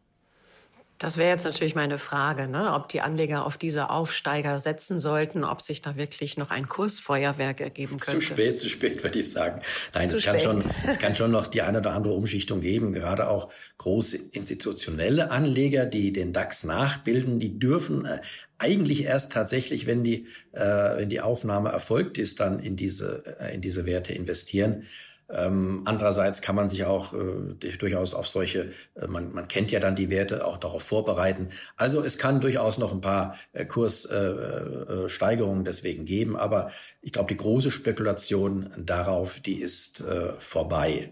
Das 1.06 1.18
wäre 1.18 1.30
jetzt 1.30 1.46
natürlich 1.46 1.76
meine 1.76 2.00
Frage, 2.00 2.48
ne? 2.48 2.74
ob 2.74 2.90
die 2.90 3.02
Anleger 3.02 3.46
auf 3.46 3.60
diese 3.60 3.92
Aufsteiger 3.92 4.58
setzen 4.58 4.98
sollten, 4.98 5.44
ob 5.44 5.62
sich 5.62 5.84
da 5.84 5.98
wirklich 5.98 6.36
noch 6.36 6.50
ein 6.50 6.68
Kursfeuerwerk 6.68 7.62
ergeben 7.62 8.00
könnte. 8.00 8.22
Zu 8.22 8.26
spät, 8.26 8.58
zu 8.58 8.70
spät, 8.70 9.04
würde 9.04 9.20
ich 9.20 9.30
sagen. 9.30 9.62
Nein, 9.94 10.10
es 10.10 10.24
kann, 10.24 10.40
schon, 10.40 10.64
es 10.90 10.98
kann 10.98 11.16
schon 11.16 11.30
noch 11.30 11.46
die 11.46 11.62
eine 11.62 11.78
oder 11.78 11.92
andere 11.92 12.16
Umschichtung 12.16 12.60
geben. 12.60 12.92
Gerade 12.92 13.30
auch 13.30 13.52
große 13.78 14.18
institutionelle 14.32 15.30
Anleger, 15.30 15.86
die 15.86 16.12
den 16.12 16.34
DAX 16.34 16.64
nachbilden, 16.64 17.40
die 17.40 17.60
dürfen 17.60 18.06
äh, 18.06 18.22
eigentlich 18.58 19.04
erst 19.04 19.32
tatsächlich, 19.32 19.86
wenn 19.86 20.04
die, 20.04 20.26
äh, 20.54 20.62
wenn 20.98 21.10
die 21.10 21.22
Aufnahme 21.22 21.70
erfolgt 21.70 22.18
ist, 22.18 22.40
dann 22.40 22.58
in 22.58 22.76
diese, 22.76 23.38
äh, 23.40 23.54
in 23.54 23.62
diese 23.62 23.86
Werte 23.86 24.12
investieren. 24.12 24.86
Ähm, 25.30 25.82
andererseits 25.86 26.42
kann 26.42 26.56
man 26.56 26.70
sich 26.70 26.86
auch 26.86 27.14
äh, 27.14 27.78
durchaus 27.80 28.14
auf 28.14 28.28
solche, 28.28 28.74
äh, 28.96 29.08
man, 29.08 29.34
man 29.34 29.48
kennt 29.48 29.72
ja 29.72 29.80
dann 29.80 29.96
die 29.96 30.12
Werte, 30.12 30.46
auch 30.46 30.58
darauf 30.58 30.84
vorbereiten. 30.84 31.50
Also 31.78 32.04
es 32.04 32.18
kann 32.18 32.42
durchaus 32.42 32.78
noch 32.78 32.92
ein 32.92 33.02
paar 33.02 33.36
äh, 33.54 33.66
Kurssteigerungen 33.66 35.60
äh, 35.60 35.62
äh 35.62 35.66
deswegen 35.66 36.06
geben, 36.06 36.36
aber 36.38 36.72
ich 37.02 37.12
glaube, 37.12 37.30
die 37.30 37.38
große 37.38 37.72
Spekulation 37.72 38.70
darauf, 38.78 39.40
die 39.40 39.62
ist 39.62 40.02
äh, 40.02 40.34
vorbei. 40.38 41.12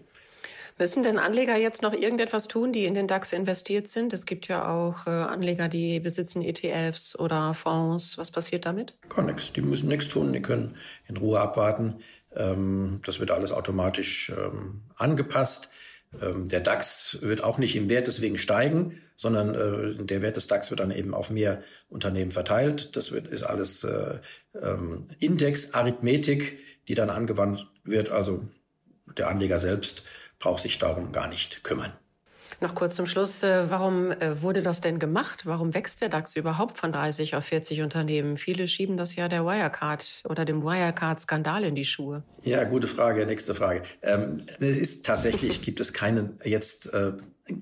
Müssen 0.76 1.04
denn 1.04 1.18
Anleger 1.20 1.56
jetzt 1.56 1.82
noch 1.82 1.92
irgendetwas 1.92 2.48
tun, 2.48 2.72
die 2.72 2.84
in 2.84 2.94
den 2.94 3.06
DAX 3.06 3.32
investiert 3.32 3.86
sind? 3.86 4.12
Es 4.12 4.26
gibt 4.26 4.48
ja 4.48 4.68
auch 4.68 5.06
äh, 5.06 5.10
Anleger, 5.10 5.68
die 5.68 6.00
besitzen 6.00 6.42
ETFs 6.42 7.16
oder 7.16 7.54
Fonds. 7.54 8.18
Was 8.18 8.32
passiert 8.32 8.66
damit? 8.66 8.96
Gar 9.08 9.24
nichts. 9.24 9.52
Die 9.52 9.62
müssen 9.62 9.88
nichts 9.88 10.08
tun. 10.08 10.32
Die 10.32 10.42
können 10.42 10.74
in 11.06 11.16
Ruhe 11.16 11.38
abwarten. 11.40 12.00
Ähm, 12.36 13.00
das 13.04 13.20
wird 13.20 13.30
alles 13.30 13.52
automatisch 13.52 14.30
ähm, 14.30 14.82
angepasst. 14.96 15.70
Ähm, 16.20 16.48
der 16.48 16.60
DAX 16.60 17.18
wird 17.20 17.42
auch 17.42 17.58
nicht 17.58 17.76
im 17.76 17.88
Wert 17.88 18.06
deswegen 18.06 18.38
steigen, 18.38 19.00
sondern 19.16 19.54
äh, 19.54 20.04
der 20.04 20.22
Wert 20.22 20.36
des 20.36 20.46
DAX 20.46 20.70
wird 20.70 20.80
dann 20.80 20.90
eben 20.90 21.14
auf 21.14 21.30
mehr 21.30 21.62
Unternehmen 21.88 22.30
verteilt. 22.30 22.96
Das 22.96 23.12
wird, 23.12 23.28
ist 23.28 23.42
alles 23.42 23.84
äh, 23.84 24.18
Index-Arithmetik, 25.20 26.58
die 26.88 26.94
dann 26.94 27.10
angewandt 27.10 27.66
wird. 27.84 28.10
Also 28.10 28.48
der 29.16 29.28
Anleger 29.28 29.58
selbst 29.58 30.04
braucht 30.38 30.62
sich 30.62 30.78
darum 30.78 31.12
gar 31.12 31.28
nicht 31.28 31.64
kümmern. 31.64 31.92
Noch 32.64 32.74
kurz 32.74 32.96
zum 32.96 33.04
Schluss, 33.04 33.42
äh, 33.42 33.68
warum 33.68 34.10
äh, 34.10 34.40
wurde 34.40 34.62
das 34.62 34.80
denn 34.80 34.98
gemacht? 34.98 35.44
Warum 35.44 35.74
wächst 35.74 36.00
der 36.00 36.08
DAX 36.08 36.34
überhaupt 36.34 36.78
von 36.78 36.92
30 36.92 37.36
auf 37.36 37.44
40 37.44 37.82
Unternehmen? 37.82 38.38
Viele 38.38 38.68
schieben 38.68 38.96
das 38.96 39.16
ja 39.16 39.28
der 39.28 39.44
Wirecard 39.44 40.22
oder 40.26 40.46
dem 40.46 40.62
Wirecard-Skandal 40.62 41.64
in 41.64 41.74
die 41.74 41.84
Schuhe. 41.84 42.22
Ja, 42.42 42.64
gute 42.64 42.86
Frage, 42.86 43.26
nächste 43.26 43.54
Frage. 43.54 43.82
Ähm, 44.00 44.46
es 44.60 44.78
ist 44.78 45.04
tatsächlich, 45.04 45.60
gibt 45.60 45.78
es 45.78 45.92
keinen 45.92 46.38
jetzt 46.42 46.90
äh, 46.94 47.12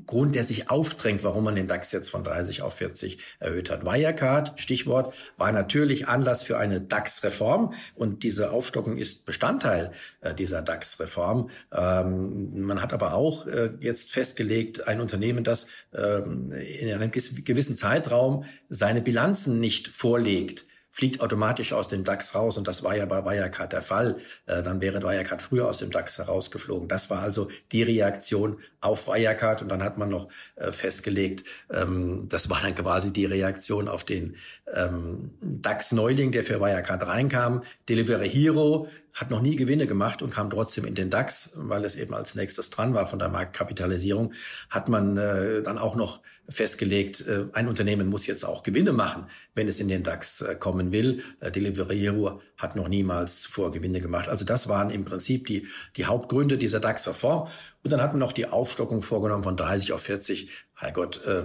Grund, 0.07 0.37
der 0.37 0.45
sich 0.45 0.71
aufdrängt, 0.71 1.25
warum 1.25 1.43
man 1.45 1.57
den 1.57 1.67
DAX 1.67 1.91
jetzt 1.91 2.11
von 2.11 2.23
30 2.23 2.63
auf 2.63 2.75
40 2.75 3.19
erhöht 3.41 3.69
hat. 3.69 3.85
Wirecard, 3.85 4.61
Stichwort, 4.61 5.13
war 5.37 5.51
natürlich 5.51 6.07
Anlass 6.07 6.45
für 6.45 6.57
eine 6.57 6.81
DAX-Reform 6.81 7.75
und 7.97 8.23
diese 8.23 8.53
Aufstockung 8.53 8.97
ist 8.97 9.27
Bestandteil 9.27 9.91
äh, 10.21 10.35
dieser 10.35 10.63
DAX-Reform. 10.63 11.51
Ähm, 11.73 12.65
man 12.65 12.81
hat 12.81 12.93
aber 12.93 13.15
auch 13.15 13.47
äh, 13.47 13.73
jetzt 13.81 14.13
festgelegt, 14.13 14.87
ein 14.87 15.01
Unternehmen, 15.01 15.43
das 15.43 15.67
ähm, 15.93 16.53
in 16.53 16.93
einem 16.93 17.11
gewissen 17.11 17.77
Zeitraum 17.77 18.45
seine 18.69 19.03
Bilanzen 19.03 19.59
nicht 19.59 19.89
vorlegt, 19.89 20.67
fliegt 20.95 21.23
automatisch 21.23 21.73
aus 21.73 21.89
dem 21.89 22.05
DAX 22.05 22.35
raus. 22.35 22.59
Und 22.59 22.69
das 22.69 22.85
war 22.85 22.95
ja 22.95 23.07
bei 23.07 23.25
Wirecard 23.25 23.73
der 23.73 23.81
Fall. 23.81 24.19
Äh, 24.45 24.63
dann 24.63 24.83
wäre 24.83 25.03
Wirecard 25.03 25.41
früher 25.41 25.67
aus 25.67 25.79
dem 25.79 25.91
DAX 25.91 26.19
herausgeflogen. 26.19 26.87
Das 26.87 27.09
war 27.09 27.21
also 27.23 27.49
die 27.73 27.83
Reaktion 27.83 28.59
auf 28.83 29.09
Wirecard. 29.09 29.63
Und 29.63 29.71
dann 29.71 29.83
hat 29.83 29.97
man 29.97 30.11
noch 30.11 30.29
äh, 30.57 30.71
festgelegt, 30.71 31.49
ähm, 31.71 32.29
das 32.29 32.51
war 32.51 32.61
dann 32.61 32.75
quasi 32.75 33.11
die 33.11 33.25
Reaktion 33.25 33.89
auf 33.89 34.05
den 34.05 34.37
ähm, 34.73 35.31
DAX-Neuling, 35.41 36.31
der 36.31 36.45
für 36.45 36.61
Wirecard 36.61 37.07
reinkam. 37.07 37.63
Delivery 37.89 38.29
Hero 38.29 38.89
hat 39.15 39.31
noch 39.31 39.43
nie 39.43 39.57
Gewinne 39.57 39.87
gemacht 39.87 40.23
und 40.23 40.33
kam 40.33 40.51
trotzdem 40.51 40.85
in 40.85 40.95
den 40.95 41.11
DAX, 41.11 41.53
weil 41.57 41.85
es 41.85 41.97
eben 41.97 42.15
als 42.15 42.35
nächstes 42.35 42.71
dran 42.71 42.95
war 42.95 43.07
von 43.07 43.19
der 43.19 43.29
Marktkapitalisierung, 43.29 44.33
hat 44.71 44.89
man 44.89 45.17
äh, 45.17 45.63
dann 45.63 45.79
auch 45.79 45.97
noch 45.97 46.21
festgelegt, 46.49 47.27
äh, 47.27 47.47
ein 47.53 47.69
Unternehmen 47.69 48.09
muss 48.09 48.27
jetzt 48.27 48.45
auch 48.45 48.63
Gewinne 48.63 48.93
machen, 48.93 49.27
wenn 49.55 49.69
es 49.69 49.81
in 49.81 49.89
den 49.89 50.03
DAX 50.03 50.41
äh, 50.41 50.57
kommen 50.57 50.93
will. 50.93 51.23
Äh, 51.41 51.51
Deliveroo 51.51 52.41
hat 52.57 52.77
noch 52.77 52.89
niemals 52.89 53.43
zuvor 53.43 53.71
Gewinne 53.71 54.01
gemacht. 54.01 54.29
Also 54.29 54.45
das 54.45 54.69
waren 54.69 54.91
im 54.91 55.05
Prinzip 55.05 55.47
die, 55.47 55.67
die 55.97 56.07
Hauptgründe 56.07 56.59
dieser 56.59 56.81
DAX-Reform. 56.81 57.49
Und 57.85 57.93
dann 57.93 58.01
hat 58.01 58.13
man 58.13 58.21
noch 58.21 58.33
die 58.33 58.47
Aufstockung 58.47 59.03
vorgenommen 59.03 59.45
von 59.45 59.57
30 59.57 59.93
auf 59.93 60.03
40. 60.03 60.51
Herrgott, 60.75 61.23
äh, 61.25 61.45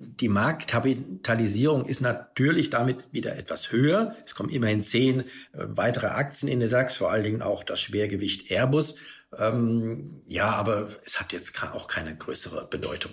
die 0.00 0.28
Marktkapitalisierung 0.28 1.84
ist 1.84 2.00
natürlich 2.00 2.70
damit 2.70 3.04
wieder 3.12 3.36
etwas 3.36 3.72
höher. 3.72 4.14
Es 4.24 4.34
kommen 4.34 4.48
immerhin 4.48 4.82
zehn 4.82 5.20
äh, 5.20 5.24
weitere 5.52 6.06
Aktien 6.06 6.50
in 6.50 6.60
den 6.60 6.70
DAX, 6.70 6.96
vor 6.96 7.10
allen 7.10 7.24
Dingen 7.24 7.42
auch 7.42 7.64
das 7.64 7.80
Schwergewicht 7.80 8.50
Airbus. 8.50 8.94
Ähm, 9.36 10.22
ja, 10.26 10.50
aber 10.50 10.88
es 11.04 11.20
hat 11.20 11.32
jetzt 11.32 11.60
auch 11.62 11.88
keine 11.88 12.16
größere 12.16 12.68
Bedeutung. 12.68 13.12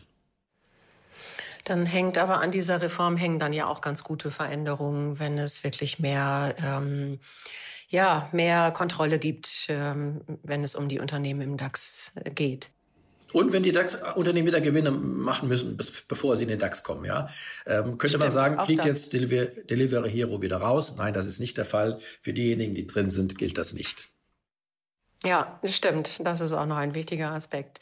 Dann 1.64 1.88
hängt 1.88 2.20
aber 2.20 2.42
an 2.42 2.52
dieser 2.52 2.82
Reform 2.82 3.18
hängen 3.18 3.40
dann 3.40 3.52
ja 3.52 3.66
auch 3.66 3.82
ganz 3.82 4.04
gute 4.04 4.30
Veränderungen, 4.30 5.18
wenn 5.18 5.40
es 5.40 5.64
wirklich 5.64 5.98
mehr 5.98 6.54
ähm, 6.64 7.20
ja 7.88 8.30
mehr 8.32 8.72
Kontrolle 8.72 9.18
gibt, 9.18 9.66
ähm, 9.70 10.22
wenn 10.44 10.64
es 10.64 10.76
um 10.76 10.88
die 10.88 11.00
Unternehmen 11.00 11.42
im 11.42 11.58
DAX 11.58 12.14
geht. 12.36 12.70
Und 13.34 13.52
wenn 13.52 13.64
die 13.64 13.72
DAX-Unternehmen 13.72 14.48
wieder 14.48 14.62
Gewinne 14.62 14.92
machen 14.92 15.50
müssen, 15.50 15.78
bis, 15.78 15.92
bevor 16.08 16.38
sie 16.38 16.44
in 16.44 16.50
den 16.50 16.60
DAX 16.60 16.84
kommen, 16.84 17.06
ja, 17.06 17.30
ähm, 17.66 17.98
könnte 17.98 18.10
Stimmt, 18.10 18.24
man 18.24 18.32
sagen, 18.32 18.60
fliegt 18.66 18.86
jetzt 18.86 19.14
Deliver 19.14 19.46
Delivery 19.46 20.10
Hero 20.10 20.42
wieder 20.42 20.58
raus? 20.58 20.96
Nein, 20.98 21.14
das 21.14 21.26
ist 21.26 21.40
nicht 21.40 21.58
der 21.58 21.66
Fall. 21.66 22.00
Für 22.22 22.34
diejenigen, 22.34 22.76
die 22.76 22.88
drin 22.88 23.10
sind, 23.10 23.38
gilt 23.38 23.58
das 23.58 23.74
nicht. 23.74 24.10
Ja, 25.24 25.60
stimmt. 25.64 26.24
Das 26.24 26.40
ist 26.40 26.54
auch 26.54 26.68
noch 26.68 26.78
ein 26.78 26.94
wichtiger 26.94 27.32
Aspekt. 27.32 27.80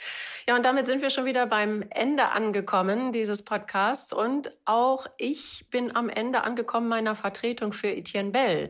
Ja, 0.48 0.56
und 0.56 0.64
damit 0.64 0.88
sind 0.88 1.02
wir 1.02 1.10
schon 1.10 1.26
wieder 1.26 1.46
beim 1.46 1.84
Ende 1.90 2.30
angekommen 2.30 3.12
dieses 3.12 3.44
Podcasts. 3.44 4.14
Und 4.14 4.54
auch 4.64 5.08
ich 5.18 5.68
bin 5.70 5.94
am 5.94 6.10
Ende 6.10 6.46
angekommen 6.46 6.88
meiner 6.88 7.16
Vertretung 7.16 7.74
für 7.74 7.90
Etienne 7.90 8.32
Bell. 8.32 8.70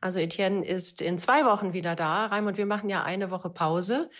Also 0.00 0.18
Etienne 0.18 0.64
ist 0.64 1.00
in 1.00 1.16
zwei 1.18 1.46
Wochen 1.46 1.72
wieder 1.72 1.94
da. 1.94 2.26
Raimund, 2.26 2.58
wir 2.58 2.66
machen 2.66 2.90
ja 2.90 3.02
eine 3.02 3.30
Woche 3.30 3.48
Pause. 3.48 4.10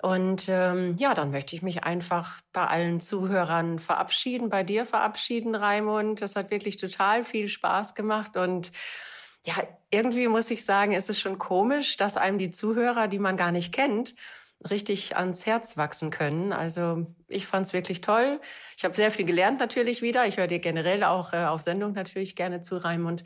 Und 0.00 0.48
ähm, 0.48 0.94
ja, 0.96 1.12
dann 1.14 1.32
möchte 1.32 1.56
ich 1.56 1.62
mich 1.62 1.82
einfach 1.82 2.40
bei 2.52 2.66
allen 2.66 3.00
Zuhörern 3.00 3.78
verabschieden, 3.80 4.48
bei 4.48 4.62
dir 4.62 4.86
verabschieden, 4.86 5.56
Raimund. 5.56 6.22
Das 6.22 6.36
hat 6.36 6.50
wirklich 6.50 6.76
total 6.76 7.24
viel 7.24 7.48
Spaß 7.48 7.94
gemacht 7.94 8.36
und 8.36 8.70
ja, 9.44 9.54
irgendwie 9.90 10.28
muss 10.28 10.50
ich 10.50 10.64
sagen, 10.64 10.92
ist 10.92 11.10
es 11.10 11.18
schon 11.18 11.38
komisch, 11.38 11.96
dass 11.96 12.16
einem 12.16 12.38
die 12.38 12.50
Zuhörer, 12.50 13.08
die 13.08 13.18
man 13.18 13.36
gar 13.36 13.52
nicht 13.52 13.72
kennt, 13.72 14.14
richtig 14.68 15.16
ans 15.16 15.46
Herz 15.46 15.76
wachsen 15.76 16.10
können. 16.10 16.52
Also 16.52 17.06
ich 17.28 17.46
fand 17.46 17.66
es 17.66 17.72
wirklich 17.72 18.00
toll. 18.00 18.40
Ich 18.76 18.84
habe 18.84 18.94
sehr 18.94 19.10
viel 19.10 19.24
gelernt 19.24 19.60
natürlich 19.60 20.02
wieder. 20.02 20.26
Ich 20.26 20.36
höre 20.36 20.48
dir 20.48 20.58
generell 20.58 21.04
auch 21.04 21.32
äh, 21.32 21.44
auf 21.44 21.62
Sendung 21.62 21.92
natürlich 21.92 22.36
gerne 22.36 22.60
zu, 22.60 22.76
Raimund. 22.76 23.24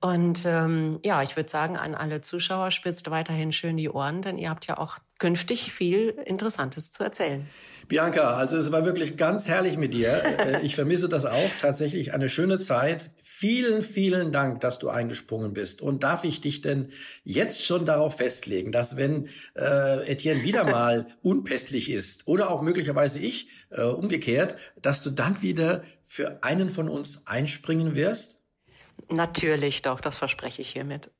Und 0.00 0.44
ähm, 0.46 0.98
ja, 1.04 1.22
ich 1.22 1.36
würde 1.36 1.48
sagen, 1.48 1.76
an 1.76 1.94
alle 1.94 2.20
Zuschauer 2.20 2.70
spitzt 2.70 3.10
weiterhin 3.10 3.52
schön 3.52 3.76
die 3.76 3.88
Ohren, 3.88 4.20
denn 4.20 4.36
ihr 4.36 4.50
habt 4.50 4.66
ja 4.66 4.78
auch 4.78 4.98
künftig 5.22 5.72
viel 5.72 6.16
Interessantes 6.26 6.90
zu 6.90 7.04
erzählen. 7.04 7.46
Bianca, 7.86 8.34
also 8.34 8.56
es 8.56 8.72
war 8.72 8.84
wirklich 8.84 9.16
ganz 9.16 9.46
herrlich 9.46 9.76
mit 9.76 9.94
dir. 9.94 10.20
Äh, 10.42 10.64
ich 10.64 10.74
vermisse 10.74 11.08
das 11.08 11.26
auch. 11.26 11.50
Tatsächlich 11.60 12.14
eine 12.14 12.28
schöne 12.28 12.58
Zeit. 12.58 13.12
Vielen, 13.22 13.82
vielen 13.82 14.32
Dank, 14.32 14.60
dass 14.60 14.78
du 14.80 14.88
eingesprungen 14.88 15.52
bist. 15.52 15.82
Und 15.82 16.02
darf 16.02 16.24
ich 16.24 16.40
dich 16.40 16.62
denn 16.62 16.88
jetzt 17.22 17.64
schon 17.64 17.84
darauf 17.84 18.16
festlegen, 18.16 18.72
dass 18.72 18.96
wenn 18.96 19.28
äh, 19.54 20.10
Etienne 20.10 20.42
wieder 20.42 20.64
mal 20.78 21.06
unpässlich 21.22 21.90
ist 21.90 22.26
oder 22.26 22.50
auch 22.50 22.62
möglicherweise 22.62 23.20
ich 23.20 23.48
äh, 23.70 23.82
umgekehrt, 23.82 24.56
dass 24.80 25.02
du 25.02 25.10
dann 25.10 25.42
wieder 25.42 25.84
für 26.04 26.42
einen 26.42 26.70
von 26.70 26.88
uns 26.88 27.26
einspringen 27.26 27.94
wirst? 27.94 28.41
Natürlich 29.12 29.82
doch, 29.82 30.00
das 30.00 30.16
verspreche 30.16 30.62
ich 30.62 30.70
hiermit. 30.70 31.10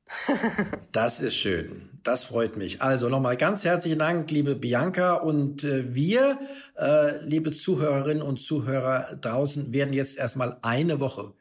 das 0.92 1.20
ist 1.20 1.36
schön. 1.36 1.90
Das 2.02 2.24
freut 2.24 2.56
mich. 2.56 2.80
Also 2.80 3.08
nochmal 3.08 3.36
ganz 3.36 3.64
herzlichen 3.64 3.98
Dank, 3.98 4.30
liebe 4.30 4.56
Bianca. 4.56 5.14
Und 5.14 5.62
äh, 5.62 5.94
wir, 5.94 6.38
äh, 6.76 7.22
liebe 7.24 7.50
Zuhörerinnen 7.52 8.22
und 8.22 8.38
Zuhörer 8.38 9.16
draußen, 9.20 9.72
werden 9.72 9.92
jetzt 9.92 10.16
erstmal 10.16 10.58
eine 10.62 11.00
Woche 11.00 11.34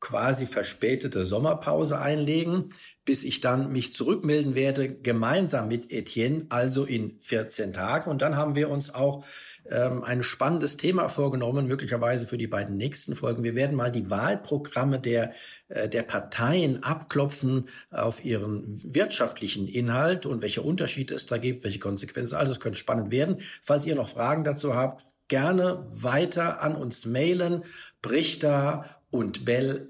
quasi 0.00 0.46
verspätete 0.46 1.24
Sommerpause 1.24 1.98
einlegen, 1.98 2.74
bis 3.04 3.24
ich 3.24 3.40
dann 3.40 3.72
mich 3.72 3.92
zurückmelden 3.92 4.54
werde, 4.54 4.92
gemeinsam 4.92 5.68
mit 5.68 5.92
Etienne, 5.92 6.46
also 6.48 6.84
in 6.84 7.18
14 7.20 7.72
Tagen. 7.72 8.10
Und 8.10 8.20
dann 8.20 8.36
haben 8.36 8.54
wir 8.54 8.68
uns 8.68 8.94
auch 8.94 9.24
ähm, 9.70 10.04
ein 10.04 10.22
spannendes 10.22 10.76
Thema 10.76 11.08
vorgenommen, 11.08 11.66
möglicherweise 11.66 12.26
für 12.26 12.38
die 12.38 12.46
beiden 12.46 12.76
nächsten 12.76 13.14
Folgen. 13.14 13.42
Wir 13.42 13.54
werden 13.54 13.76
mal 13.76 13.90
die 13.90 14.10
Wahlprogramme 14.10 15.00
der, 15.00 15.32
äh, 15.68 15.88
der 15.88 16.02
Parteien 16.02 16.82
abklopfen 16.82 17.68
auf 17.90 18.24
ihren 18.24 18.80
wirtschaftlichen 18.82 19.66
Inhalt 19.66 20.26
und 20.26 20.42
welche 20.42 20.62
Unterschiede 20.62 21.14
es 21.14 21.26
da 21.26 21.38
gibt, 21.38 21.64
welche 21.64 21.78
Konsequenzen. 21.78 22.36
Also 22.36 22.52
es 22.52 22.60
könnte 22.60 22.78
spannend 22.78 23.10
werden. 23.10 23.38
Falls 23.62 23.86
ihr 23.86 23.94
noch 23.94 24.08
Fragen 24.08 24.44
dazu 24.44 24.74
habt, 24.74 25.06
gerne 25.28 25.86
weiter 25.90 26.62
an 26.62 26.76
uns 26.76 27.06
mailen, 27.06 27.64
brichter 28.02 28.95
und 29.10 29.44
bell.ntv.de. 29.44 29.86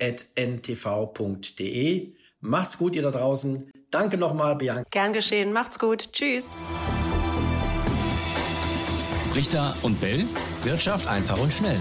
Macht's 2.40 2.78
gut, 2.78 2.94
ihr 2.94 3.02
da 3.02 3.10
draußen. 3.10 3.70
Danke 3.90 4.18
nochmal, 4.18 4.56
Bianca. 4.56 4.84
Gern 4.90 5.12
geschehen. 5.12 5.52
Macht's 5.52 5.78
gut. 5.78 6.12
Tschüss. 6.12 6.54
Richter 9.34 9.76
und 9.82 10.00
Bell. 10.00 10.24
Wirtschaft 10.64 11.06
einfach 11.08 11.38
und 11.40 11.52
schnell. 11.52 11.78